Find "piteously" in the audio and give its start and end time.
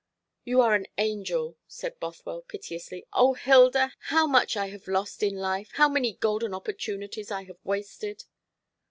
2.41-3.05